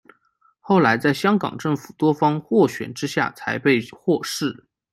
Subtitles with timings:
[0.59, 4.65] 后来在香港政府多方斡旋之下才被获释。